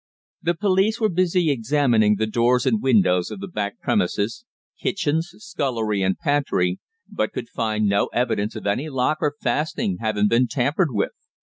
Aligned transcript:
The 0.41 0.55
police 0.55 0.99
were 0.99 1.09
busy 1.09 1.51
examining 1.51 2.15
the 2.15 2.25
doors 2.25 2.65
and 2.65 2.81
windows 2.81 3.29
of 3.29 3.39
the 3.39 3.47
back 3.47 3.79
premises, 3.79 4.45
kitchens, 4.79 5.29
scullery, 5.37 6.01
and 6.01 6.17
pantry, 6.17 6.79
but 7.07 7.31
could 7.33 7.49
find 7.49 7.85
no 7.85 8.07
evidence 8.07 8.55
of 8.55 8.65
any 8.65 8.89
lock 8.89 9.19
or 9.21 9.35
fastening 9.39 9.97
having 9.99 10.27
been 10.27 10.47
tampered 10.47 10.89
with. 10.89 11.11